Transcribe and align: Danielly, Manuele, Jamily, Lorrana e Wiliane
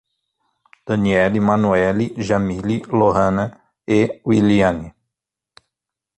Danielly, 0.87 1.39
Manuele, 1.39 2.15
Jamily, 2.17 2.81
Lorrana 2.87 3.45
e 3.85 4.19
Wiliane 4.23 4.95